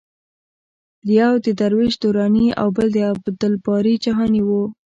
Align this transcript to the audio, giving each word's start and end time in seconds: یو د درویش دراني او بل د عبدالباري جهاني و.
یو 1.19 1.31
د 1.45 1.47
درویش 1.59 1.93
دراني 2.03 2.47
او 2.61 2.67
بل 2.75 2.87
د 2.93 2.97
عبدالباري 3.11 3.95
جهاني 4.05 4.41
و. 4.47 4.49